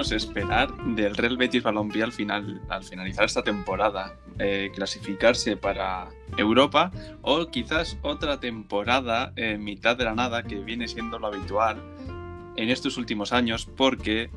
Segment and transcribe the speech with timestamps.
[0.00, 4.16] esperar del Real Betis Balompié al, final, al finalizar esta temporada?
[4.38, 6.90] Eh, ¿Clasificarse para Europa
[7.22, 11.82] o quizás otra temporada en mitad de la nada que viene siendo lo habitual
[12.56, 13.66] en estos últimos años?
[13.66, 14.30] Porque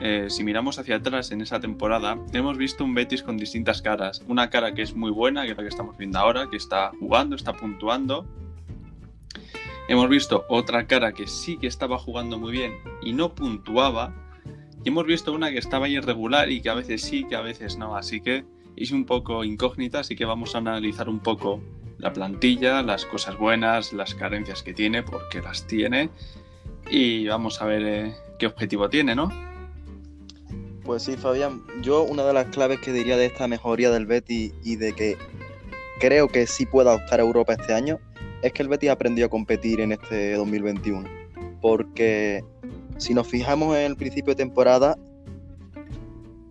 [0.00, 4.22] eh, si miramos hacia atrás en esa temporada, hemos visto un Betis con distintas caras.
[4.28, 6.92] Una cara que es muy buena, que es la que estamos viendo ahora, que está
[7.00, 8.26] jugando, está puntuando.
[9.88, 14.12] Hemos visto otra cara que sí que estaba jugando muy bien y no puntuaba
[14.84, 17.76] y hemos visto una que estaba irregular y que a veces sí, que a veces
[17.76, 17.96] no.
[17.96, 18.44] Así que
[18.76, 21.60] es un poco incógnita, así que vamos a analizar un poco
[21.98, 26.10] la plantilla, las cosas buenas, las carencias que tiene, porque las tiene.
[26.90, 29.30] Y vamos a ver eh, qué objetivo tiene, ¿no?
[30.84, 31.62] Pues sí, Fabián.
[31.82, 35.18] Yo una de las claves que diría de esta mejoría del Betty y de que
[36.00, 37.98] creo que sí pueda optar a Europa este año
[38.42, 41.08] es que el Betis aprendió a competir en este 2021.
[41.60, 42.44] Porque
[42.98, 44.98] si nos fijamos en el principio de temporada,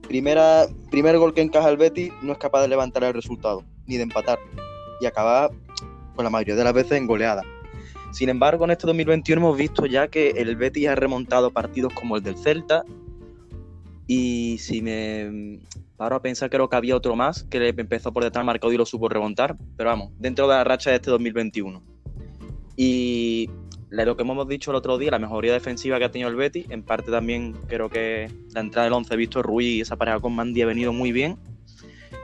[0.07, 3.97] primera, primer gol que encaja el Betis no es capaz de levantar el resultado, ni
[3.97, 4.39] de empatar,
[4.99, 5.49] y acaba,
[6.15, 7.43] pues la mayoría de las veces, en goleada.
[8.11, 12.17] Sin embargo, en este 2021 hemos visto ya que el Betis ha remontado partidos como
[12.17, 12.83] el del Celta,
[14.07, 15.59] y si me
[15.97, 18.85] paro a pensar, creo que había otro más que empezó por detrás marcado y lo
[18.85, 21.83] supo remontar, pero vamos, dentro de la racha de este 2021.
[22.77, 23.49] Y
[23.89, 26.65] lo que hemos dicho el otro día, la mejoría defensiva que ha tenido el Betis,
[26.69, 30.35] en parte también creo que la entrada del 11 visto Ruiz y esa pareja con
[30.35, 31.37] Mandy ha venido muy bien.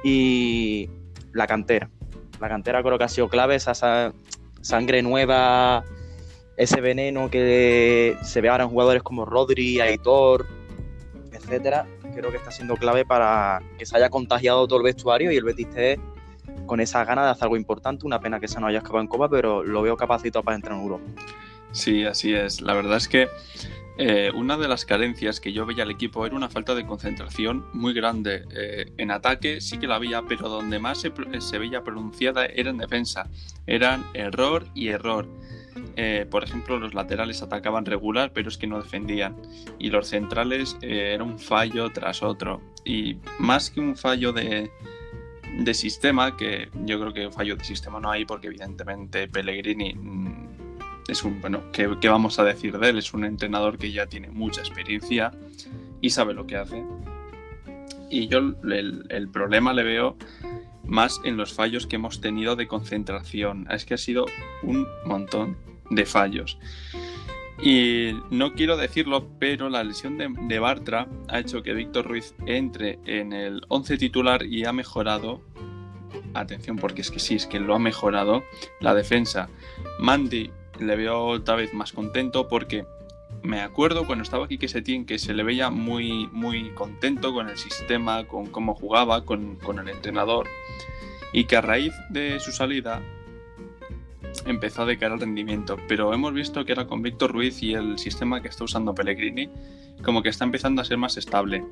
[0.03, 0.89] Y
[1.31, 1.89] la cantera.
[2.39, 4.13] La cantera creo que ha sido clave, esa
[4.61, 5.83] sangre nueva,
[6.57, 10.45] ese veneno que se ve ahora en jugadores como Rodri, Aitor,
[11.31, 15.37] etcétera, creo que está siendo clave para que se haya contagiado todo el vestuario y
[15.37, 15.99] el Betis esté
[16.65, 18.05] con esa gana de hacer algo importante.
[18.05, 20.75] Una pena que se no haya escapado en Copa, pero lo veo capacitado para entrar
[20.75, 21.03] en Europa.
[21.73, 22.61] Sí, así es.
[22.61, 23.27] La verdad es que
[23.97, 27.65] eh, una de las carencias que yo veía al equipo era una falta de concentración
[27.73, 28.45] muy grande.
[28.55, 32.77] Eh, en ataque sí que la había, pero donde más se, veía pronunciada era en
[32.77, 33.29] defensa.
[33.67, 35.27] Eran error y error.
[35.95, 39.35] Eh, por ejemplo, los laterales atacaban regular, pero es que no defendían.
[39.79, 42.61] Y los centrales era un fallo tras otro.
[42.85, 44.71] Y más que un fallo de,
[45.59, 50.62] de sistema, que yo creo que fallo de sistema no hay, porque evidentemente Pellegrini mm,
[51.07, 52.97] es un, bueno, ¿qué, vamos a decir de él?
[52.97, 55.31] Es un entrenador que ya tiene mucha experiencia
[56.01, 56.83] y sabe lo que hace.
[58.09, 60.17] Y yo el, problema le veo
[60.85, 63.67] más en los fallos que hemos tenido de concentración.
[63.69, 64.25] Es que ha sido
[64.61, 65.57] un montón
[65.89, 66.57] de fallos.
[67.61, 72.33] Y no quiero decirlo, pero la lesión de, de, Bartra ha hecho que Víctor Ruiz
[72.45, 75.41] entre en el 11 titular y ha mejorado.
[76.33, 78.43] Atención, porque es que sí, es que lo ha mejorado
[78.79, 79.49] la defensa.
[79.99, 82.85] Mandy le veo otra vez más contento porque
[83.41, 87.49] me acuerdo cuando estaba aquí que Setién que se le veía muy, muy contento con
[87.49, 90.47] el sistema, con cómo jugaba, con, el entrenador
[91.33, 93.01] y que a raíz de su salida
[94.45, 95.77] empezó a decaer el rendimiento.
[95.87, 99.49] Pero hemos visto que era con Víctor Ruiz y el sistema que está usando Pellegrini
[100.03, 101.63] como que está empezando a ser más estable.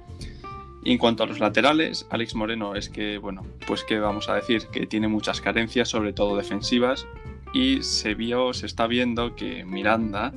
[0.83, 4.35] Y en cuanto a los laterales, Alex Moreno es que, bueno, pues que vamos a
[4.35, 7.05] decir que tiene muchas carencias, sobre todo defensivas,
[7.53, 10.33] y se vio, se está viendo que Miranda,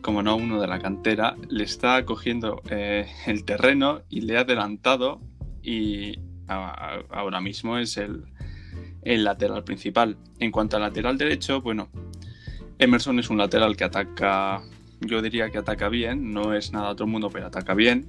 [0.00, 4.40] como no uno de la cantera, le está cogiendo eh, el terreno y le ha
[4.40, 5.20] adelantado
[5.62, 8.24] y ahora mismo es el,
[9.02, 10.16] lateral principal.
[10.38, 11.88] En cuanto al lateral derecho, bueno,
[12.78, 14.62] Emerson es un lateral que ataca,
[15.00, 18.06] yo diría que ataca bien, no es nada otro mundo, pero ataca bien.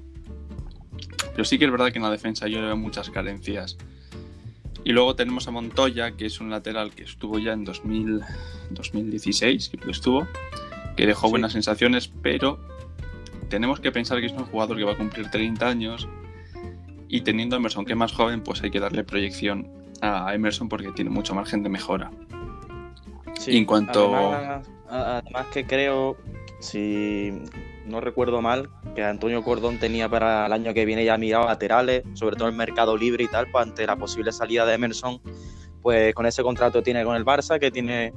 [1.32, 3.78] Pero sí que es verdad que en la defensa yo veo muchas carencias.
[4.84, 8.22] Y luego tenemos a Montoya, que es un lateral que estuvo ya en 2000,
[8.72, 10.28] 2016, que estuvo,
[10.96, 12.60] que dejó buenas sensaciones, pero
[13.50, 16.08] tenemos que pensar que es un jugador que va a cumplir 30 años
[17.08, 19.68] y teniendo a Emerson que es más joven, pues hay que darle proyección
[20.02, 22.12] a Emerson porque tiene mucho margen de mejora.
[23.38, 24.16] Sí, en cuanto...
[24.16, 24.68] además
[25.52, 26.18] que creo,
[26.60, 27.32] si
[27.86, 32.04] no recuerdo mal, que Antonio Cordón tenía para el año que viene ya mirado laterales,
[32.14, 35.22] sobre todo el mercado libre y tal, pues ante la posible salida de Emerson,
[35.82, 38.14] pues con ese contrato tiene con el Barça, que tiene,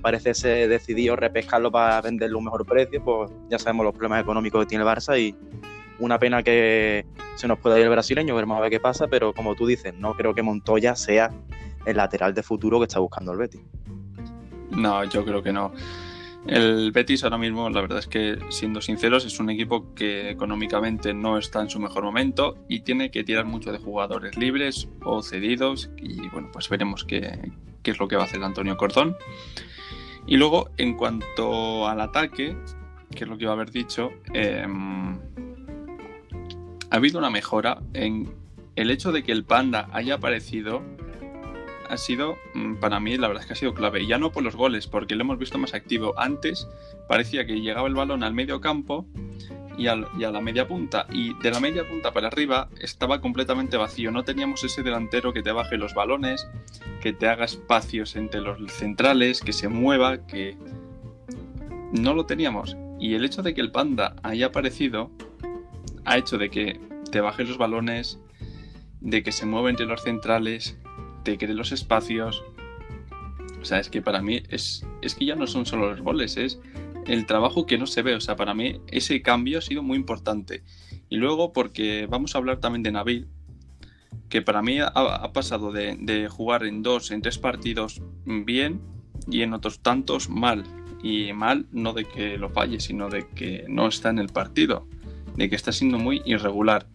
[0.00, 4.22] parece ser decidido repescarlo para venderlo a un mejor precio, pues ya sabemos los problemas
[4.22, 5.34] económicos que tiene el Barça y
[5.98, 7.04] una pena que
[7.34, 9.94] se nos pueda ir el brasileño, veremos a ver qué pasa, pero como tú dices,
[9.94, 11.32] no creo que Montoya sea
[11.86, 13.60] el lateral de futuro que está buscando el Betis.
[14.70, 15.72] No, yo creo que no.
[16.48, 21.12] El Betis ahora mismo, la verdad es que, siendo sinceros, es un equipo que económicamente
[21.12, 25.22] no está en su mejor momento y tiene que tirar mucho de jugadores libres o
[25.22, 25.90] cedidos.
[25.98, 27.52] Y bueno, pues veremos qué,
[27.84, 29.14] es lo que va a hacer Antonio Cordón.
[30.26, 32.56] Y luego, en cuanto al ataque,
[33.14, 35.18] que es lo que iba a haber dicho, em,
[36.90, 38.34] ha habido una mejora en
[38.74, 40.82] el hecho de que el Panda haya aparecido
[41.88, 44.06] ha sido, mm, para mí, la verdad es que ha sido clave.
[44.06, 46.14] Ya no por los goles, porque lo hemos visto más activo.
[46.18, 46.68] Antes
[47.08, 49.06] parecía que llegaba el balón al medio campo
[49.78, 51.06] y, a la media punta.
[51.10, 54.10] Y de la media punta para arriba estaba completamente vacío.
[54.10, 56.48] No teníamos ese delantero que te baje los balones,
[57.00, 60.56] que te haga espacios entre los centrales, que se mueva, que
[61.92, 62.76] no lo teníamos.
[62.98, 65.10] Y el hecho de que el panda haya aparecido
[66.04, 66.80] ha hecho de que
[67.10, 68.18] te baje los balones,
[69.00, 70.76] de que se mueva entre los centrales,
[71.28, 72.42] te cree los espacios.
[73.60, 76.38] O sea, es que para mí es, es que ya no son solo los goles,
[76.38, 76.58] es
[77.06, 78.14] el trabajo que no se ve.
[78.14, 80.62] O sea, para mí ese cambio ha sido muy importante.
[81.10, 83.28] Y luego, porque vamos a hablar también de Nabil,
[84.30, 88.80] que para mí ha, pasado de, jugar en dos, en tres partidos bien
[89.30, 90.64] y en otros tantos mal.
[91.02, 94.86] Y mal no de que lo falle, sino de que no está en el partido,
[95.36, 96.86] de que está siendo muy irregular.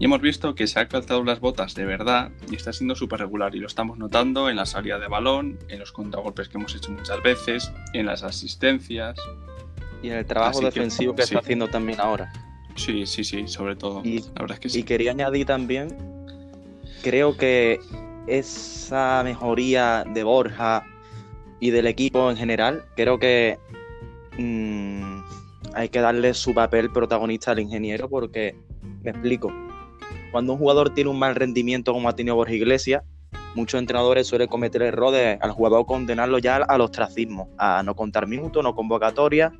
[0.00, 3.20] Y hemos visto que se ha calzado las botas de verdad y está siendo súper
[3.20, 3.54] regular.
[3.54, 6.90] Y lo estamos notando en la salida de balón, en los contragolpes que hemos hecho
[6.90, 9.18] muchas veces, en las asistencias.
[10.02, 12.32] Y en el trabajo defensivo que, está haciendo también ahora.
[12.76, 14.00] Sí, sí, sí, sobre todo.
[14.02, 14.78] Y, la verdad es que sí.
[14.78, 15.94] Y quería añadir también,
[17.02, 17.78] creo que
[18.26, 20.82] esa mejoría de Borja
[21.60, 23.58] y del equipo en general, creo que
[24.38, 25.20] mm,
[25.74, 28.56] hay que darle su papel protagonista al ingeniero porque,
[29.02, 29.52] me explico,
[30.30, 33.02] cuando un jugador tiene un mal rendimiento como ha tenido Borja Iglesias,
[33.54, 38.62] muchos entrenadores suelen cometer errores al jugador condenarlo ya al ostracismo, a no contar minutos,
[38.62, 39.52] no convocatoria.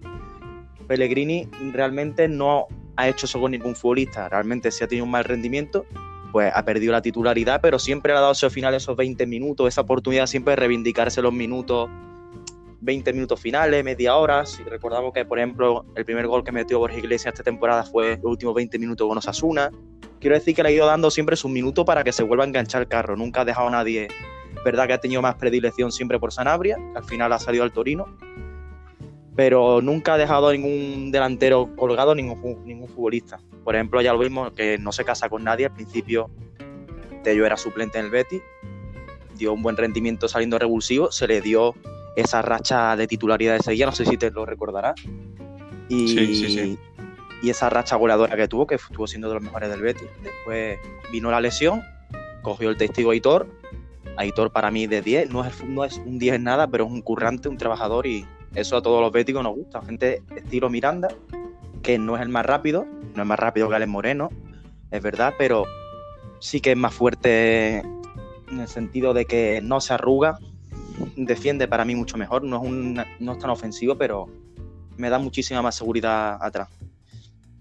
[0.87, 5.25] Pellegrini realmente no ha hecho eso con ningún futbolista, realmente si ha tenido un mal
[5.25, 5.87] rendimiento,
[6.33, 9.69] pues ha perdido la titularidad, pero siempre le ha dado esos finales, esos 20 minutos,
[9.69, 11.89] esa oportunidad siempre de reivindicarse los minutos,
[12.81, 14.47] 20 minutos finales, media hora.
[14.47, 18.17] Si recordamos que, por ejemplo, el primer gol que metió Borja Iglesias esta temporada fue
[18.17, 19.71] los últimos 20 minutos con Osasuna.
[20.21, 22.47] Quiero decir que le ha ido dando siempre sus minutos para que se vuelva a
[22.47, 23.17] enganchar el carro.
[23.17, 24.09] Nunca ha dejado a nadie.
[24.65, 27.73] Verdad que ha tenido más predilección siempre por Sanabria, que al final ha salido al
[27.73, 28.05] Torino.
[29.35, 33.41] Pero nunca ha dejado a ningún delantero colgado, ningún, ningún futbolista.
[33.65, 35.67] Por ejemplo, ya lo vimos que no se casa con nadie.
[35.67, 36.31] Al principio,
[37.25, 38.43] Tello era suplente en el Betis.
[39.37, 41.11] Dio un buen rendimiento saliendo revulsivo.
[41.11, 41.75] Se le dio
[42.15, 45.01] esa racha de titularidad de Sevilla, no sé si te lo recordarás.
[45.89, 46.79] Sí, sí, sí
[47.43, 50.09] y esa racha goleadora que tuvo, que estuvo siendo de los mejores del Betis.
[50.23, 50.79] Después
[51.11, 51.83] vino la lesión,
[52.43, 53.47] cogió el testigo Aitor.
[54.17, 56.91] Aitor para mí de 10, no es, no es un 10 en nada, pero es
[56.91, 59.81] un currante, un trabajador y eso a todos los béticos nos gusta.
[59.83, 61.09] Gente estilo Miranda,
[61.83, 64.31] que no es el más rápido, no es más rápido que Alex Moreno,
[64.91, 65.65] es verdad, pero
[66.41, 70.39] sí que es más fuerte en el sentido de que no se arruga,
[71.17, 74.29] defiende para mí mucho mejor, no es, un, no es tan ofensivo, pero
[74.97, 76.69] me da muchísima más seguridad atrás.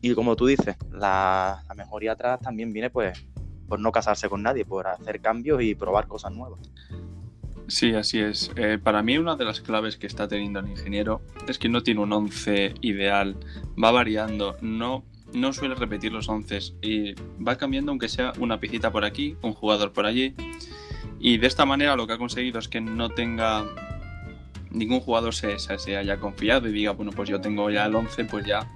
[0.02, 3.26] Y como tú dices, la, mejoría atrás también viene pues
[3.68, 6.60] por no casarse con nadie, por hacer cambios y probar cosas nuevas.
[7.68, 8.52] Sí, así es.
[8.56, 11.84] Eh, para mí una de las claves que está teniendo el ingeniero es que no
[11.84, 13.36] tiene un 11 ideal,
[13.82, 15.04] va variando, no,
[15.34, 17.14] no suele repetir los 11 y
[17.44, 20.34] va cambiando aunque sea una piscita por aquí, un jugador por allí.
[21.20, 23.66] Y de esta manera lo que ha conseguido es que no tenga
[24.72, 28.26] ningún jugador se, se haya confiado y diga, bueno, pues yo tengo ya el 11,
[28.26, 28.68] pues ya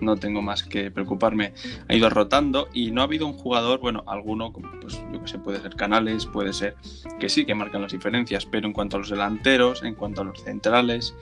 [0.00, 1.52] no tengo más que preocuparme.
[1.88, 5.38] Ha ido rotando y no ha habido un jugador, bueno, alguno, pues yo que sé,
[5.38, 6.76] puede ser Canales, puede ser
[7.18, 10.24] que sí, que marcan las diferencias, pero en cuanto a los delanteros, en cuanto a
[10.24, 11.14] los centrales,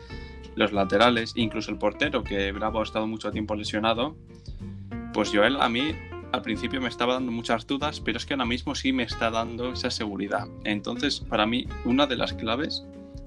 [0.57, 4.17] los laterales, incluso el portero, que Bravo ha estado mucho tiempo lesionado,
[5.12, 5.95] pues Joel a mí
[6.33, 9.31] al principio me estaba dando muchas dudas, pero es que ahora mismo sí me está
[9.31, 10.49] dando esa seguridad.
[10.64, 12.85] Entonces, para mí, una de las claves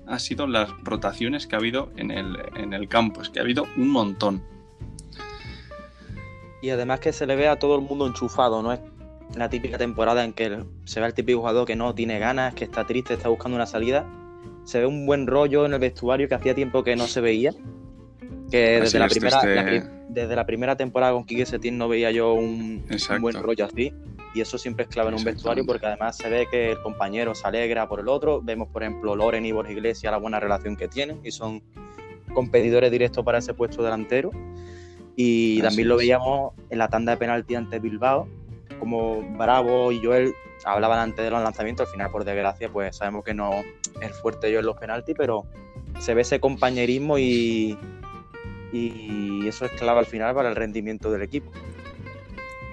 [0.07, 3.43] ha sido las rotaciones que ha habido en el, en el campo, es que ha
[3.43, 4.43] habido un montón
[6.63, 8.79] y además que se le ve a todo el mundo enchufado, no es
[9.35, 12.63] la típica temporada en que se ve al típico jugador que no tiene ganas, que
[12.63, 14.05] está triste, está buscando una salida.
[14.63, 17.51] Se ve un buen rollo en el vestuario que hacía tiempo que no se veía.
[18.49, 22.33] Que desde la, primera, este desde la primera temporada con Quique Setién no veía yo
[22.33, 22.85] un,
[23.19, 23.91] buen rollo así.
[24.33, 27.35] Y eso siempre es clave en un vestuario porque además se ve que el compañero
[27.35, 28.41] se alegra por el otro.
[28.41, 31.61] Vemos, por ejemplo, Loren y Borja Iglesias, la buena relación que tienen y son
[32.33, 34.31] competidores directos para ese puesto delantero.
[35.15, 38.27] Y también lo veíamos en la tanda de penalti ante Bilbao,
[38.79, 40.33] como Bravo y Joel
[40.65, 43.51] hablaban antes de los lanzamientos, al final por desgracia pues sabemos que no
[44.01, 45.45] es fuerte yo en los penaltis, pero
[45.99, 47.77] se ve ese compañerismo y,
[48.71, 51.51] y eso es clave al final para el rendimiento del equipo.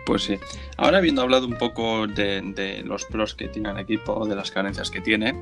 [0.06, 0.38] Pues sí.
[0.76, 4.90] Ahora habiendo hablado un poco de, los pros que tiene el equipo, de las carencias
[4.90, 5.34] que tiene,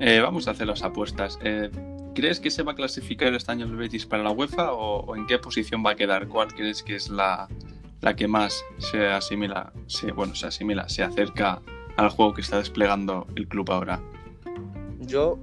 [0.00, 1.38] eh, vamos a hacer las apuestas.
[1.42, 1.68] Eh,
[2.14, 5.26] ¿Crees que se va a clasificar este año el Betis para la UEFA o, en
[5.26, 6.28] qué posición va a quedar?
[6.28, 7.48] ¿Cuál crees que es la,
[8.02, 11.62] la que más se asimila, se, bueno, se asimila, se acerca
[11.96, 14.00] al juego que está desplegando el club ahora?
[15.00, 15.38] Yo,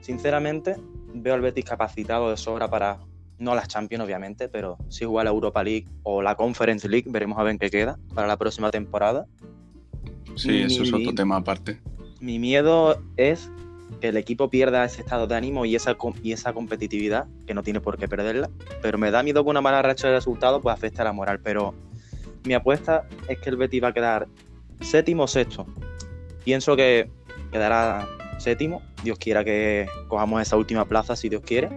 [0.00, 0.76] sinceramente,
[1.12, 3.00] veo al Betis capacitado de sobra para,
[3.38, 7.36] no las Champions obviamente, pero sí igual la Europa League o la Conference League, veremos
[7.38, 9.26] a ver qué queda para la próxima temporada.
[10.36, 11.80] Sí, eso es otro tema aparte.
[12.20, 13.50] Mi miedo es
[14.00, 17.80] el equipo pierda ese estado de ánimo y esa, y esa competitividad, que no tiene
[17.80, 18.50] por qué perderla,
[18.82, 21.40] pero me da miedo que una mala racha de resultados pues afecte a la moral,
[21.42, 21.74] pero
[22.44, 24.28] mi apuesta es que el Betis va a quedar
[24.80, 25.66] séptimo o sexto.
[26.44, 27.10] Pienso que
[27.50, 28.06] quedará
[28.38, 31.70] séptimo, Dios quiera que cojamos esa última plaza si Dios quiere,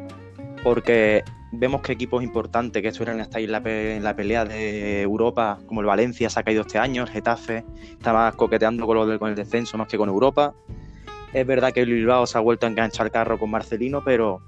[0.63, 5.59] porque vemos que equipos importantes que suelen estar en la, en la pelea de Europa,
[5.65, 9.19] como el Valencia se ha caído este año, el Getafe está más coqueteando con, lo
[9.19, 10.53] con el descenso más que con Europa.
[11.37, 14.41] Es verdad que el Bilbao se ha vuelto a enganchar el carro con Marcelino, pero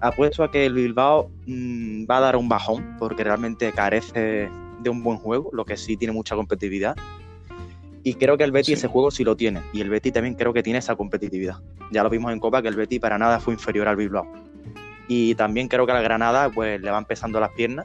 [0.00, 4.48] apuesto a que el Bilbao mmm, va a dar un bajón porque realmente carece
[4.80, 6.96] de un buen juego, lo que sí tiene mucha competitividad.
[8.04, 8.72] Y creo que el Betty sí.
[8.72, 9.60] ese juego sí lo tiene.
[9.74, 11.56] Y el Betty también creo que tiene esa competitividad.
[11.90, 14.26] Ya lo vimos en Copa que el Betty para nada fue inferior al Bilbao.
[15.08, 17.84] Y también creo que al Granada pues le van empezando las piernas.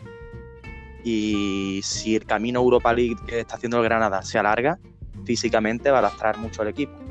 [1.04, 4.80] Y si el camino Europa League que está haciendo el Granada se alarga,
[5.26, 7.03] físicamente va a lastrar mucho al equipo.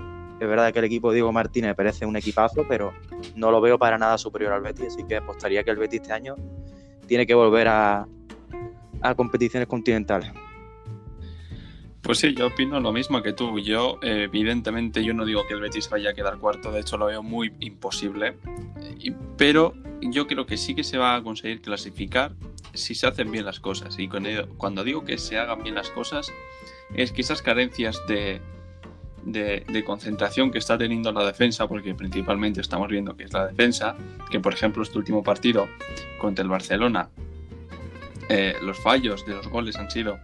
[0.43, 2.93] Es verdad que el equipo de Diego Martínez parece un equipazo, pero
[3.37, 4.89] no lo veo para nada superior al Betis.
[4.89, 6.35] Así que apostaría que el Betis este año
[7.07, 8.09] tiene que volver a,
[9.03, 10.33] a competiciones continentales.
[12.01, 13.61] Pues sí, yo opino lo mismo que tú.
[13.61, 16.97] Yo, eh, evidentemente, yo no digo que el Betis vaya a quedar cuarto, de hecho
[16.97, 18.37] lo veo muy imposible.
[19.37, 22.33] Pero yo creo que sí que se va a conseguir clasificar
[22.75, 23.97] si se hacen bien las cosas.
[23.97, 26.33] Y cuando digo que se hagan bien las cosas,
[26.97, 28.41] es que esas carencias de,
[29.25, 33.97] de, concentración que está teniendo la defensa, porque principalmente estamos viendo que es la defensa,
[34.31, 35.69] que por ejemplo este último partido
[36.19, 37.09] contra el Barcelona,
[38.29, 40.19] eh, los fallos de los goles han sido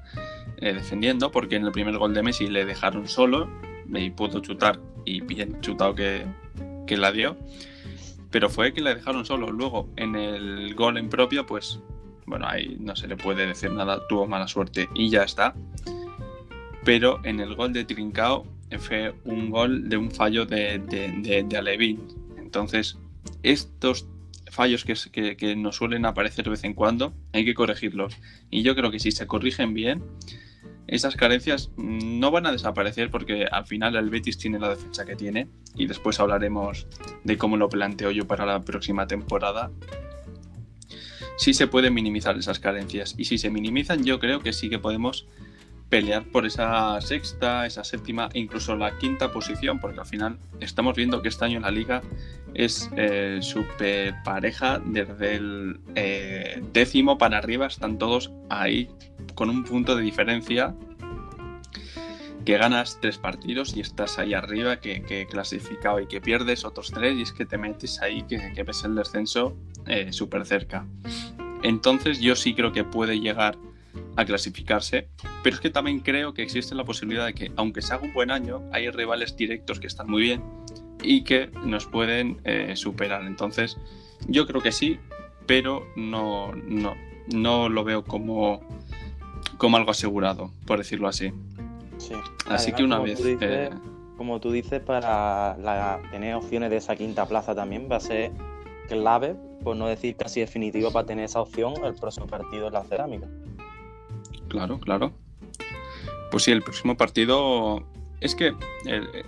[0.58, 3.48] eh, defendiendo, porque en el primer gol de Messi le dejaron solo
[3.92, 6.26] y pudo chutar y bien chutado que,
[6.86, 7.36] que la dio,
[8.30, 9.50] pero fue que le dejaron solo.
[9.50, 11.80] Luego en el gol en propia, pues
[12.26, 15.54] bueno, ahí no se le puede decir nada, tuvo mala suerte y ya está.
[16.84, 18.46] Pero en el gol de Trincao
[18.78, 21.98] fue un gol de un fallo de, de.
[22.38, 22.98] Entonces,
[23.42, 24.06] estos
[24.50, 28.16] fallos que, que, nos suelen aparecer de vez en cuando hay que corregirlos.
[28.50, 30.02] Y yo creo que si se corrigen bien,
[30.86, 35.16] esas carencias no van a desaparecer porque al final el Betis tiene la defensa que
[35.16, 35.48] tiene.
[35.74, 36.86] Y después hablaremos
[37.24, 39.70] de cómo lo planteo yo para la próxima temporada.
[41.36, 43.14] Sí se pueden minimizar esas carencias.
[43.16, 45.28] Y si se minimizan, yo creo que sí que podemos
[45.88, 50.96] pelear por esa sexta, esa séptima e incluso la quinta posición, porque al final estamos
[50.96, 52.02] viendo que este año la liga
[52.54, 58.90] es eh, súper pareja, desde el eh, décimo para arriba están todos ahí
[59.34, 60.74] con un punto de diferencia
[62.44, 66.90] que ganas tres partidos y estás ahí arriba, que, que clasificado y que pierdes otros
[66.90, 69.54] tres y es que te metes ahí, que, que ves el descenso
[69.86, 70.86] eh, súper cerca.
[71.62, 73.58] Entonces yo sí creo que puede llegar
[74.16, 75.08] a clasificarse,
[75.42, 78.12] pero es que también creo que existe la posibilidad de que, aunque se haga un
[78.12, 80.42] buen año, hay rivales directos que están muy bien
[81.02, 83.22] y que nos pueden eh, superar.
[83.24, 83.78] Entonces,
[84.26, 84.98] yo creo que sí,
[85.46, 86.94] pero no, no,
[87.32, 88.60] no lo veo como,
[89.56, 91.32] como algo asegurado, por decirlo así.
[91.98, 92.14] Sí.
[92.46, 93.22] Así Además, que una vez...
[93.22, 93.70] Dices, eh...
[94.16, 98.32] Como tú dices, para la, tener opciones de esa quinta plaza también va a ser
[98.88, 102.82] clave, por no decir casi definitivo, para tener esa opción el próximo partido en la
[102.82, 103.28] cerámica.
[104.48, 105.12] Claro, claro.
[106.30, 107.84] Pues sí, el próximo partido
[108.20, 108.54] es que
[108.86, 109.24] eh,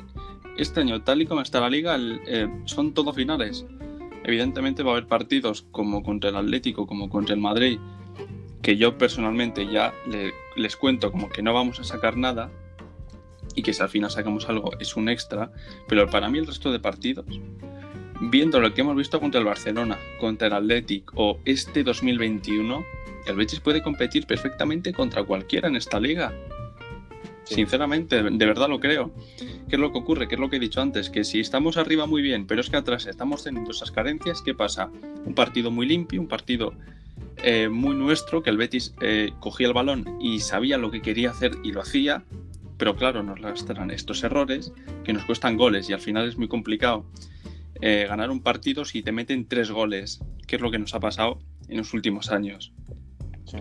[0.57, 3.67] este año, tal y como está la liga, eh, son todos finales.
[4.25, 7.79] Evidentemente va a haber partidos como contra el Atlético, como contra el Madrid,
[8.62, 12.50] que yo personalmente ya le, les cuento como que no vamos a sacar nada
[13.55, 15.50] y que si al final sacamos algo es un extra,
[15.89, 17.27] pero para mí el resto de partidos,
[18.21, 22.85] viendo lo que hemos visto contra el Barcelona, contra el Atlético o este 2021,
[23.27, 26.33] el Betis puede competir perfectamente contra cualquiera en esta liga.
[27.45, 27.57] Sí.
[27.57, 29.12] Sinceramente, de verdad lo creo.
[29.69, 30.29] ¿Qué es lo que ocurre?
[30.29, 31.11] ¿Qué es lo que he dicho antes?
[31.11, 34.55] Que si estamos arriba muy bien, pero es que atrás estamos teniendo esas carencias, ¿qué
[34.55, 34.91] pasa?
[35.25, 36.75] Un partido muy limpio, un partido
[37.43, 41.31] eh, muy nuestro, que el Betis eh, cogía el balón y sabía lo que quería
[41.31, 42.25] hacer y lo hacía,
[42.77, 44.73] pero claro, nos lastran estos errores
[45.05, 47.07] que nos cuestan goles y al final es muy complicado
[47.81, 51.00] eh, ganar un partido si te meten tres goles, que es lo que nos ha
[51.00, 52.73] pasado en los últimos años.
[53.50, 53.59] Sí.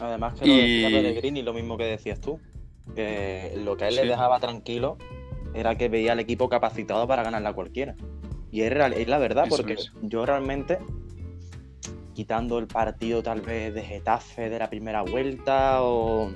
[0.00, 0.82] Además que lo y...
[0.82, 2.40] decía Pellegrini, lo mismo que decías tú,
[2.94, 4.00] que lo que a él sí.
[4.00, 4.98] le dejaba tranquilo
[5.54, 7.94] era que veía al equipo capacitado para ganarla cualquiera.
[8.50, 9.92] Y es, real, es la verdad, Eso porque es.
[10.02, 10.78] yo realmente
[12.14, 16.30] quitando el partido tal vez de Getafe de la primera vuelta o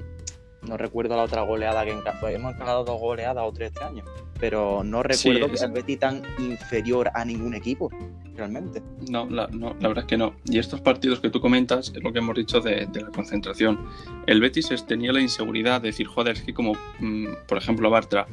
[0.63, 2.29] no recuerdo la otra goleada que encajó.
[2.29, 4.05] Hemos encajado dos goleadas o tres este año,
[4.41, 7.91] pero no recuerdo que el Betis tan inferior a ningún equipo,
[8.37, 8.83] realmente.
[9.11, 10.35] No la, no, la verdad es que no.
[10.45, 13.87] Y estos partidos que tú comentas es lo que hemos dicho de, la concentración.
[14.27, 18.27] El Betis tenía la inseguridad de decir, joder, es que como, mm, por ejemplo, Bartra,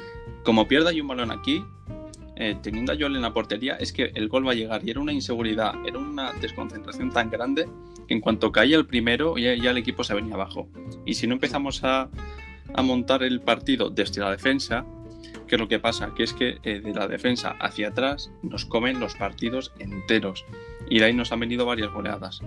[0.43, 1.63] como pierda yo un balón aquí,
[2.37, 4.81] eh, teniendo a Joel en la portería, es que el gol va a llegar.
[4.83, 7.67] Y era una inseguridad, era una desconcentración tan grande
[8.07, 10.67] en cuanto caía el primero, ya, el equipo se venía abajo.
[11.05, 12.09] Y si no empezamos a,
[12.83, 14.85] montar el partido desde la defensa,
[15.47, 16.13] ¿qué es lo que pasa?
[16.15, 20.45] Que es que eh, de la defensa hacia atrás nos comen los partidos enteros.
[20.89, 22.41] Y de ahí nos han venido varias goleadas.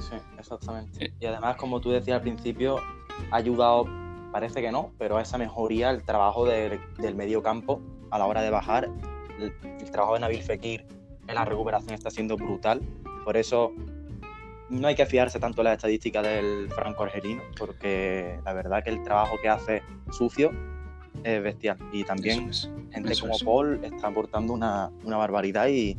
[0.00, 1.04] Sí, exactamente.
[1.04, 1.12] Eh.
[1.20, 2.80] y además, como tú decías al principio,
[3.30, 3.86] ha ayudado,
[4.32, 8.42] parece que no, pero a esa mejoría el trabajo del medio campo a la hora
[8.42, 8.88] de bajar.
[9.38, 9.52] El,
[9.90, 10.86] trabajo de Nabil Fekir
[11.28, 12.80] en la recuperación está siendo brutal.
[13.24, 13.72] Por eso
[14.70, 18.90] no hay que fiarse tanto de las estadísticas del franco argelino, porque la verdad que
[18.90, 20.50] el trabajo que hace sucio
[21.22, 21.78] es bestial.
[21.92, 22.50] Y también
[22.92, 25.96] gente como Paul está aportando una, una, barbaridad y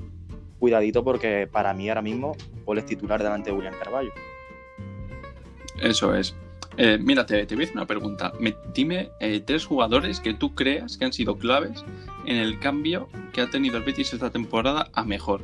[0.60, 4.12] cuidadito porque para mí ahora mismo Paul es titular delante de William Carballo.
[5.81, 6.36] Eso es.
[6.77, 8.34] Eh, mira, te, voy a hacer una pregunta.
[8.74, 11.86] dime eh, tres jugadores que tú creas que han sido claves
[12.25, 15.41] en el cambio que ha tenido el Betis esta temporada a mejor.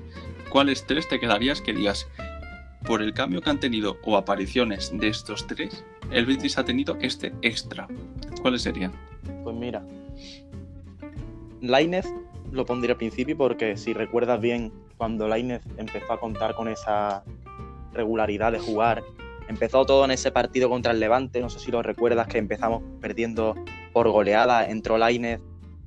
[0.50, 2.08] ¿Cuáles tres te quedarías que digas,
[2.86, 6.98] por el cambio que han tenido o apariciones de estos tres, el Betis ha tenido
[7.02, 7.88] este extra?
[8.42, 8.92] ¿Cuáles serían?
[9.44, 9.84] Pues mira,
[11.62, 12.06] Lainez
[12.52, 17.24] lo pondría al principio porque si recuerdas bien, cuando Lainez empezó a contar con esa
[17.94, 19.04] regularidad de jugar
[19.52, 22.82] Empezó todo en ese partido contra el Levante, no sé si lo recuerdas, que empezamos
[23.02, 23.54] perdiendo
[23.92, 25.42] por goleada, entró Lainez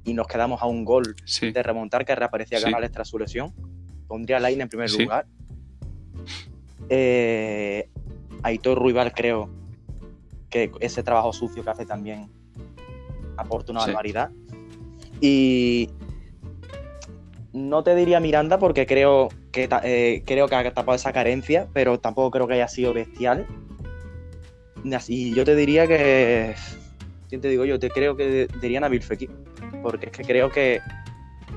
[0.05, 3.55] y nos quedamos a un gol de remontar que reaparecía Canales tras su lesión.
[4.07, 5.27] Pondría a Lainez en primer lugar.
[6.89, 7.89] Eh,
[8.43, 9.49] Aitor Ruibal creo
[10.51, 12.31] que ese trabajo sucio que hace también
[13.37, 14.31] aporta una barbaridad.
[15.21, 15.91] Y
[17.53, 21.99] no te diría Miranda porque creo que, eh, creo que ha tapado esa carencia, pero
[21.99, 23.47] tampoco creo que haya sido bestial.
[25.09, 26.55] Y yo te diría que.
[27.29, 27.79] ¿Quién te digo yo?
[27.79, 29.31] Te creo que diría Nabil Fekir.
[29.83, 30.81] Porque es que creo que.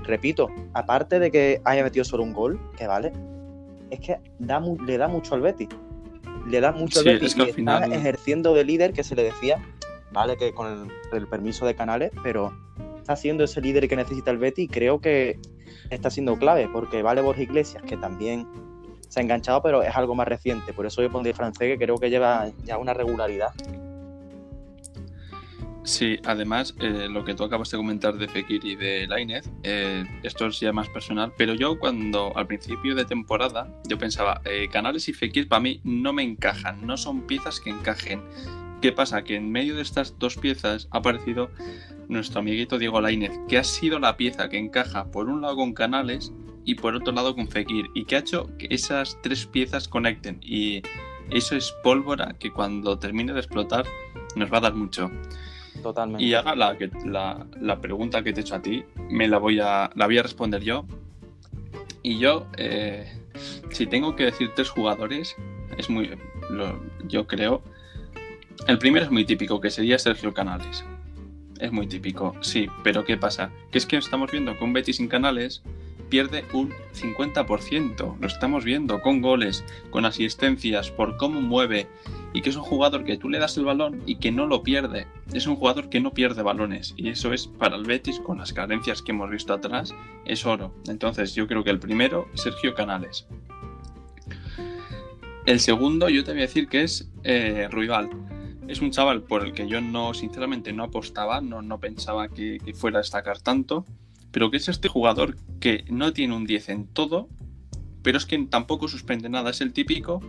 [0.04, 3.12] Repito, aparte de que haya metido solo un gol, que vale,
[3.90, 5.68] es que da, le da mucho al Betty.
[6.48, 7.26] Le da mucho al Betty.
[7.26, 9.64] y está ejerciendo de líder que se le decía,
[10.12, 12.54] vale, que con el, el permiso de Canales, pero
[12.98, 15.40] está siendo ese líder que necesita el Betty y creo que
[15.90, 18.48] está siendo clave, porque vale Borja Iglesias, que también
[19.08, 20.74] se ha enganchado, pero es algo más reciente.
[20.74, 23.54] Por eso yo pondría francés, que creo que lleva ya una regularidad.
[25.88, 30.04] Sí, además, eh, lo que tú acabas de comentar de Fekir y de Lainez, eh,
[30.22, 34.68] esto es ya más personal, pero yo cuando al principio de temporada, yo pensaba, eh,
[34.70, 38.22] Canales y Fekir para mí no me encajan, no son piezas que encajen.
[38.82, 39.24] ¿Qué pasa?
[39.24, 41.52] Que en medio de estas dos piezas ha aparecido
[42.10, 45.72] nuestro amiguito Diego Lainez, que ha sido la pieza que encaja por un lado con
[45.72, 46.34] Canales
[46.66, 50.42] y por otro lado con Fekir, y que ha hecho que esas tres piezas conecten.
[50.42, 50.82] Y
[51.32, 53.86] eso es pólvora que cuando termine de explotar
[54.36, 55.10] nos va a dar mucho.
[55.82, 56.24] Totalmente.
[56.24, 59.90] Y ahora la, la, pregunta que te he hecho a ti, me la voy a,
[59.96, 60.86] la voy a responder yo.
[62.04, 63.12] Y yo, eh,
[63.70, 65.36] si tengo que decir tres jugadores,
[65.78, 66.12] es muy,
[67.08, 67.62] yo creo,
[68.68, 70.84] el primero es muy típico, que sería Sergio Canales
[71.60, 73.52] es muy típico, sí, pero ¿qué pasa?
[73.72, 75.64] Que es que estamos viendo un Betis sin canales
[76.10, 81.88] pierde un 50%, lo estamos viendo con goles, con asistencias, por cómo mueve,
[82.34, 84.64] y que es un jugador que tú le das el balón y que no lo
[84.64, 88.38] pierde, es un jugador que no pierde balones, y eso es para el Betis, con
[88.38, 89.94] las carencias que hemos visto atrás,
[90.26, 90.74] es oro.
[90.88, 93.28] Entonces yo creo que el primero, Sergio Canales.
[95.46, 97.70] El segundo yo te voy a decir que es eh,
[98.68, 102.60] es un chaval por el que yo no, sinceramente, no apostaba, no, no pensaba que,
[102.76, 103.86] fuera a destacar tanto,
[104.32, 107.30] pero que es este jugador que no tiene un 10 en todo,
[108.04, 109.52] pero es que tampoco suspende nada.
[109.52, 110.22] Es el típico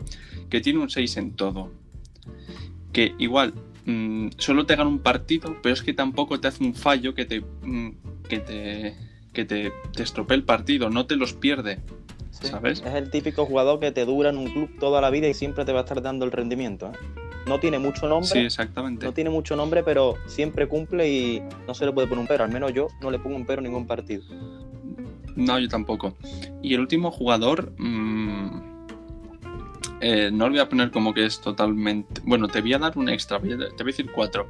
[0.50, 1.72] que tiene un 6 en todo.
[2.92, 6.74] Que igual mm, solo te gana un partido, pero es que tampoco te hace un
[6.74, 7.90] fallo que te, mm,
[8.28, 8.94] que te,
[9.32, 11.80] que te, estropee el partido, no te los pierde.
[12.30, 12.82] ¿Sabes?
[12.86, 15.64] Es el típico jugador que te dura en un club toda la vida y siempre
[15.64, 16.86] te va a estar dando el rendimiento.
[16.86, 17.24] ¿eh?
[17.48, 18.28] no tiene mucho nombre.
[18.28, 19.06] Sí, exactamente.
[19.06, 22.44] No tiene mucho nombre, pero siempre cumple y no se le puede poner un pero.
[22.44, 24.22] Al menos yo no le pongo un pero a ningún partido.
[25.34, 26.14] No, yo tampoco.
[26.62, 28.77] Y el último jugador, mm,
[30.00, 32.20] eh, no lo voy a poner como que es totalmente.
[32.24, 34.48] Bueno, te voy a dar un extra, te voy a decir cuatro.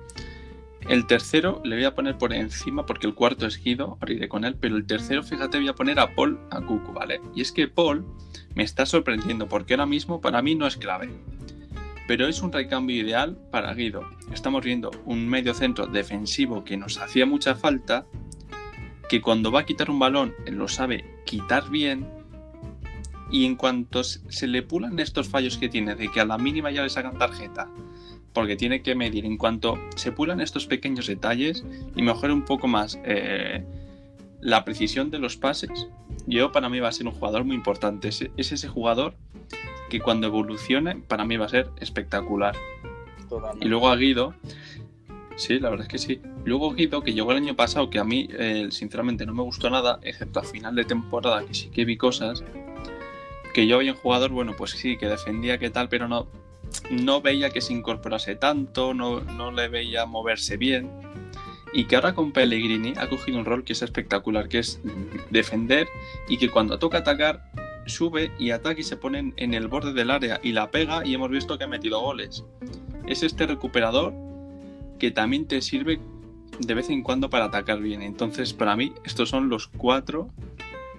[0.89, 4.29] El tercero le voy a poner por encima porque el cuarto es Guido, ahora iré
[4.29, 7.21] con él, pero el tercero, fíjate, voy a poner a Paul a Cucu, ¿vale?
[7.35, 8.07] Y es que Paul
[8.55, 11.11] me está sorprendiendo porque ahora mismo para mí no es clave.
[12.07, 14.09] Pero es un recambio ideal para Guido.
[14.33, 18.07] Estamos viendo un medio centro defensivo que nos hacía mucha falta,
[19.11, 22.18] que cuando va a quitar un balón lo sabe quitar bien
[23.31, 26.71] y en cuanto se le pulan estos fallos que tiene de que a la mínima
[26.71, 27.69] ya le sacan tarjeta,
[28.33, 31.65] porque tiene que medir en cuanto se pulan estos pequeños detalles
[31.97, 33.65] y mejora un poco más eh,
[34.41, 35.89] la precisión de los pases,
[36.27, 38.09] yo para mí va a ser un jugador muy importante.
[38.09, 39.15] Es, ese jugador
[39.91, 42.55] que cuando evolucione para mí va a ser espectacular.
[43.61, 44.35] Y luego a Guido,
[45.37, 46.21] sí, la verdad es que sí.
[46.45, 49.69] Luego Guido, que llegó el año pasado, que a mí eh, sinceramente no me gustó
[49.71, 52.45] nada, excepto a final de temporada, que sí que vi cosas,
[53.59, 56.29] que yo había un jugador, bueno, pues sí, que defendía que tal, pero no,
[56.93, 60.89] no veía que se incorporase tanto, no, no le veía moverse bien.
[61.73, 64.81] Y que ahora con Pellegrini ha cogido un rol que es espectacular, que es
[65.31, 65.89] defender
[66.29, 67.51] y que cuando toca atacar
[67.87, 71.15] sube y ataca y se pone en el borde del área y la pega y
[71.15, 72.45] hemos visto que ha metido goles.
[73.09, 74.15] Es este recuperador
[75.01, 75.99] que también te sirve
[76.61, 78.03] de vez en cuando para atacar bien.
[78.03, 80.29] Entonces, para mí, estos son los cuatro,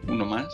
[0.09, 0.49] uno más,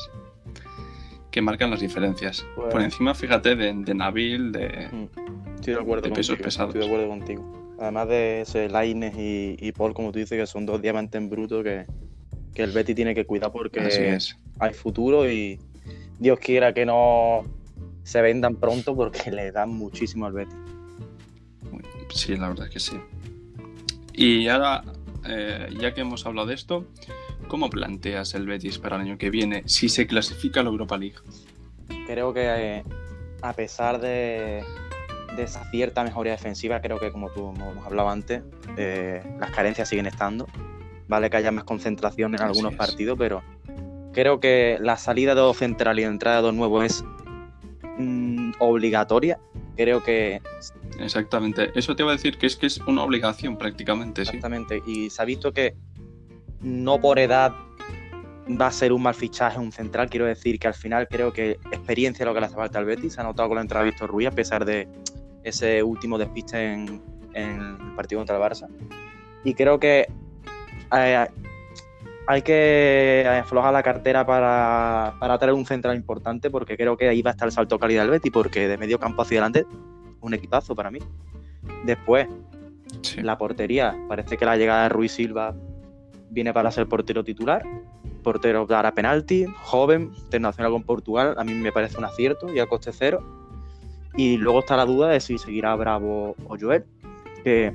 [1.36, 2.46] que marcan las diferencias.
[2.56, 5.56] Por encima, fíjate, de, Nabil, de, mm.
[5.56, 6.74] Estoy de, acuerdo pesos pesados.
[6.74, 7.76] Estoy de acuerdo contigo.
[7.78, 11.62] Además de ese Laines y, Paul, como tú dices, que son dos diamantes en bruto
[11.62, 11.88] que,
[12.56, 14.18] el Betty tiene que cuidar porque
[14.60, 15.60] hay futuro y
[16.20, 17.44] Dios quiera que no
[18.04, 20.56] se vendan pronto porque le dan muchísimo al Betty.
[22.14, 22.96] Sí, la verdad es que sí.
[24.14, 24.86] Y ahora,
[25.28, 26.86] eh, ya que hemos hablado de esto,
[27.48, 30.98] ¿Cómo planteas el Betis para el año que viene si se clasifica a la Europa
[30.98, 31.16] League?
[32.08, 32.84] Creo que
[33.42, 34.64] a pesar de,
[35.38, 38.42] esa cierta mejoría defensiva, creo que como tú hemos hablado antes,
[38.78, 40.48] eh, las carencias siguen estando.
[41.08, 43.44] Vale que haya más concentración en algunos partidos, pero
[44.12, 47.04] creo que la salida de dos centrales y la entrada de dos nuevos es
[47.98, 49.40] mm, obligatoria.
[49.76, 50.42] Creo que
[51.00, 51.72] Exactamente.
[51.76, 54.22] Eso te iba a decir que es que es una obligación prácticamente.
[54.22, 54.82] Exactamente.
[54.86, 55.76] Y se ha visto que
[56.62, 57.54] no por edad
[58.50, 60.10] va a ser un mal fichaje un central.
[60.10, 62.86] Quiero decir que al final creo que experiencia es lo que le hace falta al
[62.86, 63.14] Betis.
[63.14, 64.88] Se ha notado con la entrada de Víctor Ruiz, a pesar de
[65.44, 67.02] ese último despiste en,
[67.34, 68.68] el partido contra el Barça.
[69.44, 70.08] Y creo que
[70.96, 71.28] eh,
[72.28, 77.22] hay que aflojar la cartera para, para, traer un central importante, porque creo que ahí
[77.22, 79.66] va a estar el salto calidad del Betis, porque de medio campo hacia adelante,
[80.22, 81.00] un equipazo para mí.
[81.84, 82.28] Después,
[83.22, 85.56] la portería, parece que la llegada de Ruiz Silva
[86.30, 87.64] viene para ser portero titular,
[88.24, 92.68] portero para penalti, joven, internacional con Portugal, a mí me parece un acierto y a
[92.68, 93.24] coste cero.
[94.18, 96.86] Y luego está la duda de si seguirá Bravo o Joel,
[97.44, 97.74] que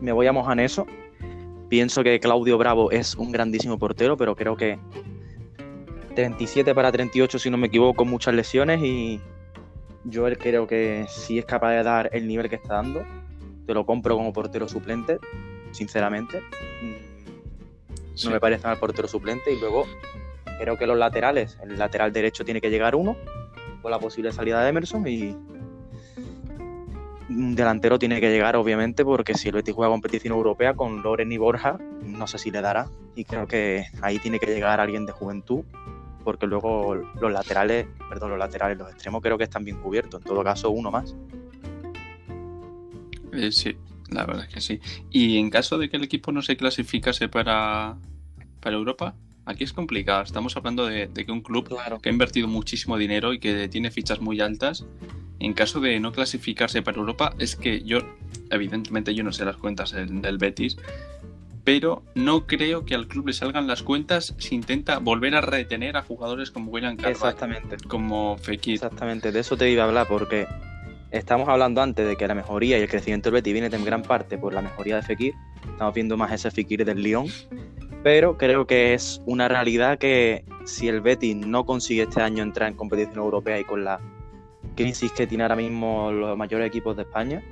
[0.00, 0.86] me voy a mojar en eso.
[1.68, 4.78] Pienso que Claudio Bravo es un grandísimo portero, pero creo que
[6.14, 9.20] 37 para 38, si no me equivoco, con muchas lesiones y
[10.12, 13.04] Joel creo que si es capaz de dar el nivel que está dando,
[13.66, 15.18] te lo compro como portero suplente,
[15.72, 16.40] sinceramente
[18.24, 19.52] no me parece mal portero suplente.
[19.52, 19.86] Y luego
[20.58, 23.16] creo que los laterales, el lateral derecho tiene que llegar uno,
[23.82, 25.36] con la posible salida de Emerson y
[27.28, 31.32] un delantero tiene que llegar, obviamente, porque si el Betis juega competición europea con Loren
[31.32, 32.88] y Borja, no sé si le dará.
[33.14, 35.64] Y creo que ahí tiene que llegar alguien de juventud,
[36.24, 40.20] porque luego los laterales, perdón, los laterales, los extremos creo que están bien cubiertos.
[40.20, 41.16] En todo caso, uno más.
[43.32, 43.76] Eh, sí,
[44.10, 44.80] la verdad es que sí.
[45.10, 47.96] Y en caso de que el equipo no se clasificase para,
[48.60, 49.14] para Europa,
[49.46, 50.22] aquí es complicado.
[50.22, 51.68] Estamos hablando de, que un club
[52.02, 54.84] que ha invertido muchísimo dinero y que tiene fichas muy altas,
[55.38, 57.98] en caso de no clasificarse para Europa, es que yo,
[58.50, 60.76] evidentemente yo no sé las cuentas del, Betis,
[61.64, 65.96] pero no creo que al club le salgan las cuentas si intenta volver a retener
[65.96, 67.76] a jugadores como William Carvalho, Exactamente.
[67.88, 68.74] como Fekir.
[68.74, 70.46] Exactamente, de eso te iba a hablar porque
[71.12, 74.02] Estamos hablando antes de que la mejoría y el crecimiento del Betis viene en gran
[74.02, 75.34] parte por la mejoría de Fekir.
[75.70, 77.26] Estamos viendo más ese Fekir del Lyon.
[78.02, 82.68] Pero creo que es una realidad que si el Betis no consigue este año entrar
[82.68, 84.00] en competición europea y con la
[84.74, 87.42] crisis que tiene ahora mismo los mayores equipos de España,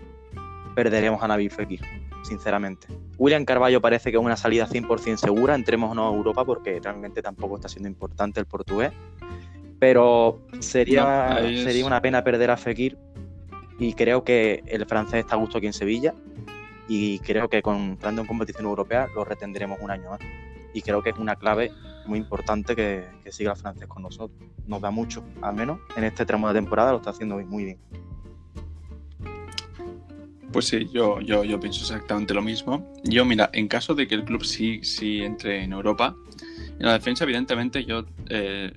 [0.74, 1.80] perderemos a Nabil Fekir,
[2.22, 2.88] sinceramente.
[3.18, 6.80] William Carballo parece que es una salida 100% segura, entremos o no a Europa porque
[6.82, 8.92] realmente tampoco está siendo importante el portugués.
[9.78, 12.96] Pero sería, sería una pena perder a Fekir
[13.78, 16.14] y creo que el francés está a gusto aquí en Sevilla
[16.88, 20.20] y creo que con, entrando en competición europea lo retendremos un año más.
[20.72, 21.70] Y creo que es una clave
[22.06, 24.38] muy importante que, siga el francés con nosotros.
[24.66, 27.78] Nos da mucho, al menos en este tramo de temporada lo está haciendo muy bien.
[30.52, 32.92] Pues sí, yo, yo, yo pienso exactamente lo mismo.
[33.02, 36.14] Yo, mira, en caso de que el club sí, sí entre en Europa,
[36.78, 38.72] en la defensa, evidentemente, yo eh,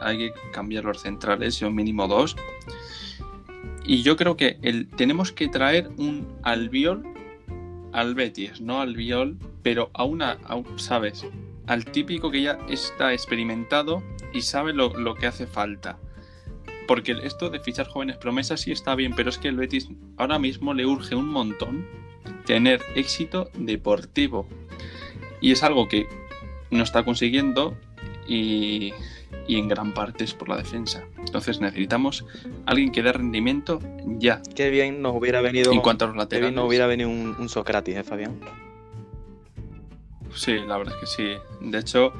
[0.00, 2.36] hay que cambiar los centrales, yo mínimo dos.
[3.86, 4.58] Y yo creo que
[4.96, 7.04] tenemos que traer un albiol
[7.92, 10.38] al Betis, no albiol, pero a una,
[10.76, 11.24] ¿sabes?
[11.66, 15.98] Al típico que ya está experimentado y sabe lo, lo que hace falta.
[16.86, 20.38] Porque esto de fichar jóvenes promesas sí está bien, pero es que el Betis ahora
[20.38, 21.86] mismo le urge un montón
[22.44, 24.46] tener éxito deportivo.
[25.40, 26.06] Y es algo que
[26.70, 27.76] no está consiguiendo
[28.26, 28.92] y,
[29.48, 31.04] en gran parte es por la defensa.
[31.36, 32.24] Entonces necesitamos
[32.64, 34.40] alguien que dé rendimiento ya.
[34.54, 35.70] Qué bien nos hubiera venido.
[35.70, 36.46] En cuanto a los laterales.
[36.46, 38.40] Qué bien nos hubiera venido un, un Socrates, ¿eh, Fabián?
[40.34, 41.28] Sí, la verdad es que sí.
[41.60, 42.14] De hecho,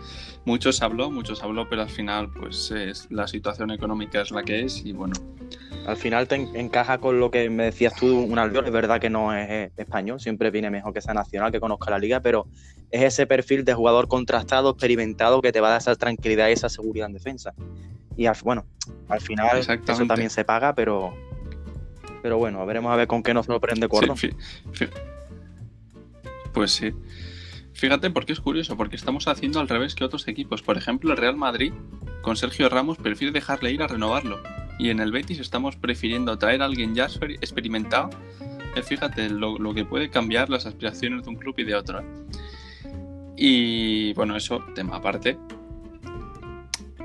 [0.44, 4.60] muchos habló, muchos habló, pero al final, pues es, la situación económica es la que
[4.60, 5.14] es y bueno.
[5.86, 8.66] Al final te encaja con lo que me decías tú, un albiol.
[8.66, 11.98] Es verdad que no es español, siempre viene mejor que sea nacional, que conozca la
[11.98, 12.48] liga, pero
[12.90, 16.52] es ese perfil de jugador contrastado, experimentado, que te va a dar esa tranquilidad y
[16.52, 17.54] esa seguridad en defensa.
[18.16, 18.64] Y bueno,
[19.08, 21.14] al final eso también se paga, pero,
[22.22, 24.18] pero bueno, veremos a ver con qué nos sorprende Córdoba.
[26.52, 26.92] pues sí.
[27.74, 30.62] Fíjate porque es curioso, porque estamos haciendo al revés que otros equipos.
[30.62, 31.74] Por ejemplo, el Real Madrid,
[32.22, 34.40] con Sergio Ramos, prefiere dejarle ir a renovarlo.
[34.78, 38.08] Y en el Betis estamos prefiriendo traer a alguien ya experimentado.
[38.74, 42.00] Eh, fíjate lo, que puede cambiar las aspiraciones de un club y de otro.
[42.00, 42.04] ¿eh?
[43.36, 45.38] Y bueno, eso, tema aparte.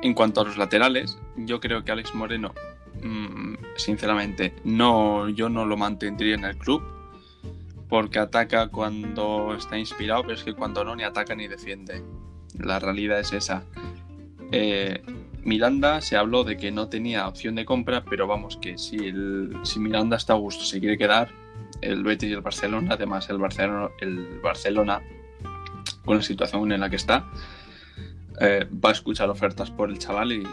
[0.02, 2.54] En cuanto a los laterales, yo creo que Alex Moreno,
[3.04, 6.82] mm, sinceramente, no, yo no lo mantendría en el club
[7.88, 12.02] porque ataca cuando está inspirado, pero es que cuando no ni ataca ni defiende.
[12.58, 13.64] La realidad es esa.
[14.52, 15.02] Eh,
[15.44, 18.98] Miranda se habló de que no tenía opción de compra, pero vamos que si,
[19.64, 21.32] si Miranda está a gusto, se quiere quedar,
[21.82, 25.02] el Betis y el Barcelona, además el Barcelona, el Barcelona
[26.06, 27.28] con la situación en la que está,
[28.42, 30.44] eh, va a escuchar ofertas por el chaval y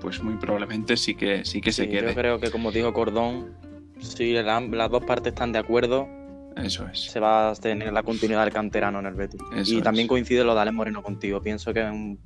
[0.00, 2.08] pues muy probablemente sí que sí que se quede.
[2.08, 3.54] Yo creo que como dijo Cordón,
[3.98, 6.06] si las dos partes están de acuerdo,
[6.56, 7.00] eso es.
[7.00, 9.40] Se va a tener la continuidad del canterano en el Betis.
[9.66, 11.40] y también coincide lo de Alex Moreno contigo.
[11.40, 12.18] Pienso que es un,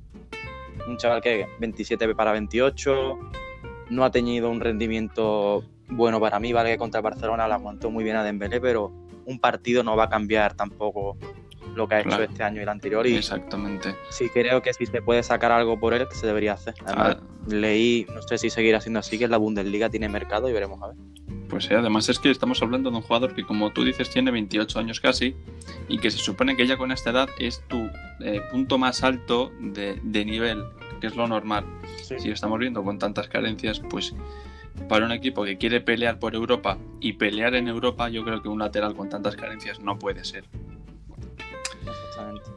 [0.97, 3.19] chaval que 27 para 28,
[3.89, 8.03] no ha tenido un rendimiento bueno para mí, vale que contra Barcelona la aguantó muy
[8.03, 8.91] bien a Dembélé, pero
[9.25, 11.17] un partido no va a cambiar tampoco
[11.75, 13.05] lo que ha hecho este año y el anterior.
[13.07, 13.95] Y Exactamente.
[14.09, 16.75] Sí, creo que si se puede sacar algo por él, se debería hacer.
[16.85, 17.23] Además, ah.
[17.47, 20.87] leí, no sé si seguirá siendo así, que la Bundesliga tiene mercado y veremos a
[20.87, 20.95] ver.
[21.49, 24.31] Pues sí, además es que estamos hablando de un jugador que, como tú dices, tiene
[24.31, 25.35] 28 años casi
[25.87, 27.89] y que se supone que ya con esta edad es tu
[28.21, 30.63] eh, punto más alto de, nivel,
[30.99, 31.65] que es lo normal.
[32.01, 34.15] Si estamos viendo con tantas carencias, pues
[34.89, 38.49] para un equipo que quiere pelear por Europa y pelear en Europa, yo creo que
[38.49, 40.45] un lateral con tantas carencias no puede ser.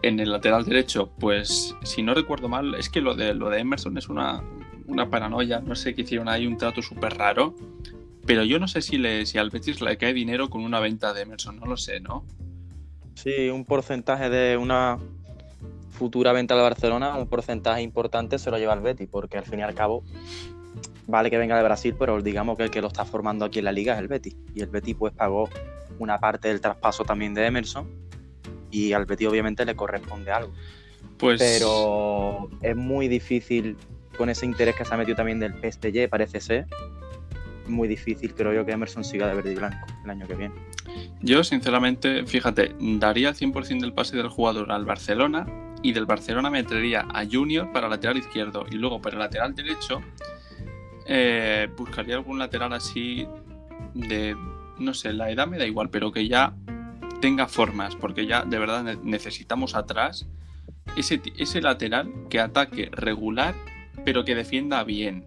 [0.03, 3.61] En el lateral derecho, pues si no recuerdo mal, es que lo de, lo de
[3.61, 4.43] Emerson es una,
[4.87, 5.61] una paranoia.
[5.61, 7.55] No sé qué hicieron ahí, un trato súper raro
[8.29, 11.15] pero yo no sé si, le, si al Betis le cae dinero con una venta
[11.15, 12.27] de Emerson, no lo sé, ¿no?
[13.15, 14.99] Sí, un porcentaje de una
[15.89, 19.61] futura venta de Barcelona, un porcentaje importante se lo lleva el Betis, porque al fin
[19.61, 20.05] y al cabo,
[21.07, 23.65] vale que venga de Brasil, pero digamos que el que lo está formando aquí en
[23.65, 24.37] la liga es el Betis.
[24.55, 25.49] Y el Betis pues pagó
[25.99, 27.89] una parte del traspaso también de Emerson
[28.71, 30.53] y al Betis obviamente le corresponde algo.
[31.19, 31.41] Pues...
[31.41, 33.77] Pero es muy difícil
[34.17, 36.67] con ese interés que se ha metido también del PSG, parece ser,
[37.69, 40.55] muy difícil, creo yo, que Emerson siga de verde y blanco el año que viene.
[41.21, 45.47] Yo, sinceramente, fíjate, daría el 100% del pase del jugador al Barcelona
[45.83, 50.01] y del Barcelona me traería a Junior para lateral izquierdo y luego para lateral derecho
[51.07, 53.27] eh, buscaría algún lateral así
[53.95, 54.37] de,
[54.79, 56.55] no sé, la edad me da igual, pero que ya
[57.21, 60.27] tenga formas, porque ya de verdad necesitamos atrás
[60.97, 63.55] ese, ese lateral que ataque regular,
[64.05, 65.27] pero que defienda bien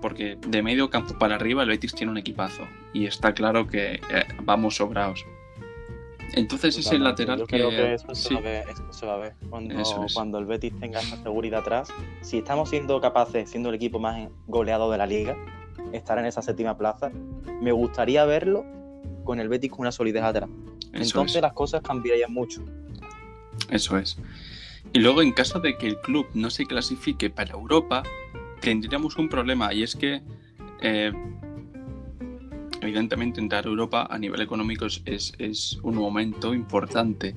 [0.00, 3.94] porque de medio campo para arriba el Betis tiene un equipazo y está claro que
[3.94, 4.00] eh,
[4.42, 5.24] vamos sobrados.
[6.34, 7.56] Entonces es el lateral que...
[7.56, 9.34] Creo que eso se, va a ver,
[10.12, 11.88] Cuando, el Betis tenga esa seguridad atrás.
[12.20, 15.36] Si estamos siendo capaces, siendo el equipo más goleado de la liga,
[15.92, 17.10] estar en esa séptima plaza,
[17.62, 18.66] me gustaría verlo
[19.24, 20.50] con el Betis con una solidez atrás.
[20.92, 22.64] Entonces las cosas cambiarían mucho.
[23.70, 24.18] Eso es.
[24.92, 28.02] Y luego en caso de que el club no se clasifique para Europa,
[28.60, 30.22] tendríamos un problema y es que
[30.80, 31.12] eh,
[32.80, 37.36] evidentemente entrar a Europa a nivel económico es, un momento importante.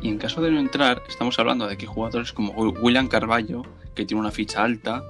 [0.00, 3.62] Y en caso de no entrar, estamos hablando de que jugadores como William Carballo,
[3.94, 5.02] que tiene una ficha alta,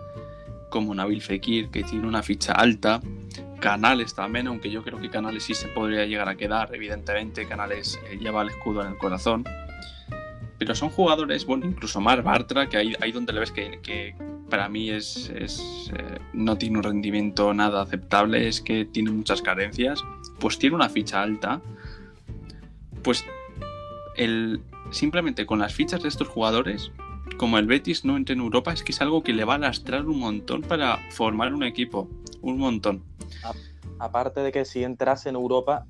[0.71, 3.01] como Nabil Fekir, que tiene una ficha alta,
[3.63, 7.99] Canales también, aunque yo creo que Canales sí se podría llegar a quedar, evidentemente Canales
[8.11, 9.45] eh, lleva el escudo en el corazón.
[10.59, 14.17] Pero son jugadores, bueno, incluso Mar Bartra, que ahí, ahí donde le ves que,
[14.51, 19.41] para mí es, es eh, no tiene un rendimiento nada aceptable, es que tiene muchas
[19.41, 20.05] carencias,
[20.41, 21.63] pues tiene una ficha alta.
[23.05, 23.25] Pues
[24.17, 26.91] el, simplemente con las fichas de estos jugadores,
[27.37, 29.59] como el Betis no entre en Europa, es que es algo que le va a
[29.59, 33.05] lastrar un montón para formar un equipo, un montón
[33.99, 35.87] aparte de que si entrase en Europa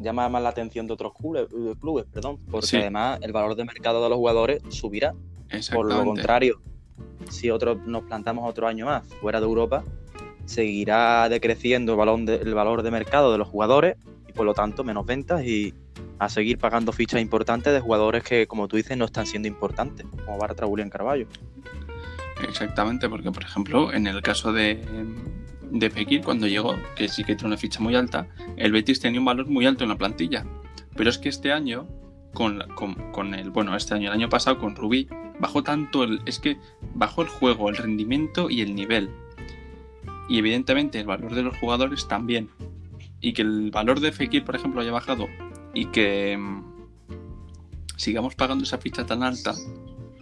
[0.00, 1.46] llama más la atención de otros clubes,
[1.80, 5.14] clubes perdón, porque además el valor de mercado de los jugadores subirá.
[5.72, 6.60] Por lo contrario,
[7.28, 9.84] si otro, nos plantamos otro año más fuera de Europa,
[10.46, 13.96] seguirá decreciendo el valor, de, el valor de mercado de los jugadores
[14.28, 15.74] y por lo tanto menos ventas y
[16.18, 20.06] a seguir pagando fichas importantes de jugadores que, como tú dices, no están siendo importantes,
[20.06, 21.26] como Bartra, Julián Carballo.
[22.48, 24.80] Exactamente, porque por ejemplo, en el caso de,
[25.72, 29.20] de Fekir cuando llegó, que sí que tiene una ficha muy alta, el Betis tenía
[29.20, 30.44] un valor muy alto en la plantilla.
[30.94, 31.88] Pero es que este año,
[32.34, 32.62] con,
[33.12, 35.08] con, el, bueno, este año, el año pasado con Rubí,
[35.40, 36.58] bajó tanto el, es que
[36.94, 39.10] bajó el juego, el rendimiento y el nivel.
[40.28, 42.50] Y evidentemente el valor de los jugadores también.
[43.20, 45.26] Y que el valor de Fekir, por ejemplo, haya bajado
[45.74, 46.64] y que mm,
[47.96, 49.54] sigamos pagando esa ficha tan alta,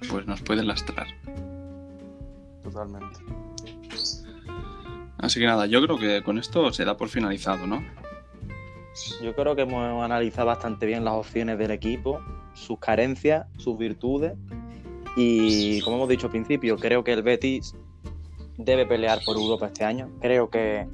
[0.09, 1.09] pues nos puede lastrar.
[2.63, 3.19] Totalmente.
[5.23, 7.85] Así que nada, yo creo que con esto se da por finalizado, ¿no?
[9.23, 12.21] Yo creo que hemos analizado bastante bien las opciones del equipo,
[12.55, 14.33] sus carencias, sus virtudes.
[15.17, 17.75] Y como hemos dicho al principio, creo que el Betis
[18.57, 20.11] debe pelear por Europa este año.
[20.21, 20.87] Creo que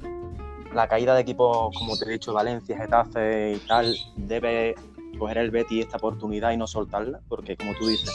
[0.73, 4.75] la caída de equipos, como te he dicho, Valencia, Getafe y tal, debe
[5.17, 8.11] coger el Betis esta oportunidad y no soltarla, porque como tú dices,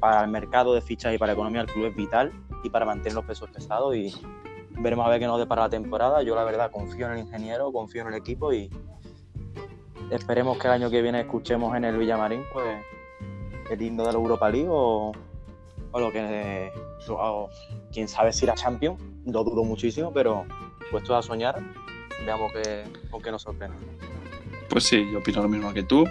[0.00, 2.86] para el mercado de fichas y para la economía del club es vital y para
[2.86, 4.14] mantener los pesos pesados y
[4.78, 6.22] veremos a ver qué nos depara la temporada.
[6.22, 8.70] Yo la verdad confío en el ingeniero, confío en el equipo y
[10.10, 12.66] esperemos que el año que viene escuchemos en el Villamarín pues
[13.70, 15.12] el himno de la Europa League o,
[15.94, 16.72] lo que
[17.92, 20.44] quién sabe si era Champion, lo dudo muchísimo, pero
[20.90, 21.62] puesto a soñar,
[22.26, 22.84] veamos que,
[23.22, 23.76] qué nos sorprende.
[24.68, 26.04] Pues sí, yo opino lo mismo que tú.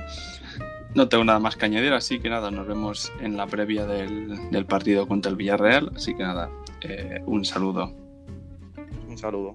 [0.95, 4.65] No tengo nada más que añadir, así que nada, nos vemos en la previa del,
[4.65, 5.91] partido contra el Villarreal.
[5.95, 6.49] Así que nada,
[6.81, 8.02] eh, un saludo.
[9.13, 9.53] Un saludo.